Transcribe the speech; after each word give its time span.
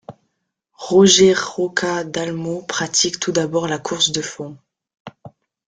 Roger 0.87 1.35
Roca 1.35 2.03
Dalmau 2.03 2.63
pratique 2.63 3.19
tout 3.19 3.31
d'abord 3.31 3.67
la 3.67 3.77
course 3.77 4.11
de 4.11 4.23
fond. 4.23 4.57